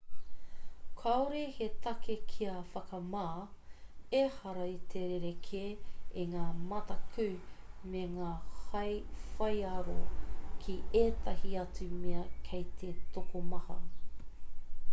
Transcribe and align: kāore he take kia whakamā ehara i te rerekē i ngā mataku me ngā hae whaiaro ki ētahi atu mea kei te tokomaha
kāore 0.99 1.39
he 1.55 1.65
take 1.87 2.13
kia 2.29 2.53
whakamā 2.69 3.25
ehara 4.21 4.63
i 4.69 4.77
te 4.93 5.01
rerekē 5.11 5.61
i 6.23 6.25
ngā 6.31 6.45
mataku 6.71 7.27
me 7.91 8.01
ngā 8.15 8.31
hae 8.63 8.95
whaiaro 9.43 9.99
ki 10.65 10.79
ētahi 11.03 11.53
atu 11.65 11.91
mea 11.99 12.25
kei 12.51 12.65
te 12.81 12.91
tokomaha 13.19 13.79